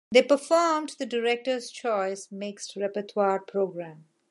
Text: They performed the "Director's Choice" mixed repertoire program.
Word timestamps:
They 0.09 0.23
performed 0.23 0.95
the 0.97 1.05
"Director's 1.05 1.69
Choice" 1.69 2.31
mixed 2.31 2.75
repertoire 2.75 3.37
program. 3.37 4.05